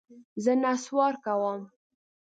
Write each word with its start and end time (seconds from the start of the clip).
زه 0.43 0.51
نسوار 0.63 1.13
کوم. 1.23 1.61